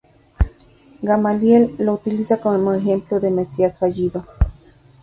Gamaliel 1.03 1.75
lo 1.77 1.93
utiliza 1.93 2.41
como 2.41 2.73
ejemplo 2.73 3.19
de 3.19 3.29
mesías 3.29 3.77
fallido. 3.77 4.25